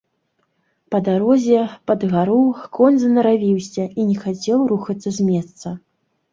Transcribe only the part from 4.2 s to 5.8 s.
хацеў рухацца з месца.